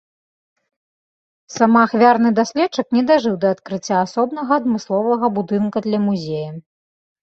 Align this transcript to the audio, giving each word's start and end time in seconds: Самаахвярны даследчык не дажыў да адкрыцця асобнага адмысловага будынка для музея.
Самаахвярны 1.57 2.29
даследчык 2.41 2.87
не 2.99 3.03
дажыў 3.13 3.37
да 3.45 3.55
адкрыцця 3.59 3.95
асобнага 4.09 4.51
адмысловага 4.63 5.35
будынка 5.41 5.77
для 5.91 5.99
музея. 6.13 6.51